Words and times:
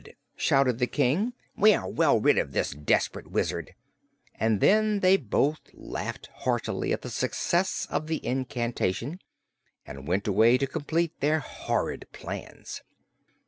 shouted 0.35 0.79
the 0.79 0.87
King. 0.87 1.31
"We 1.55 1.75
are 1.75 1.87
well 1.87 2.19
rid 2.19 2.39
of 2.39 2.53
this 2.53 2.71
desperate 2.71 3.29
wizard." 3.29 3.75
And 4.33 4.59
then 4.59 5.01
they 5.01 5.15
both 5.15 5.59
laughed 5.75 6.25
heartily 6.37 6.91
at 6.91 7.03
the 7.03 7.09
success 7.11 7.85
of 7.87 8.07
the 8.07 8.25
incantation, 8.25 9.19
and 9.85 10.07
went 10.07 10.27
away 10.27 10.57
to 10.57 10.65
complete 10.65 11.19
their 11.19 11.37
horrid 11.37 12.07
plans. 12.13 12.81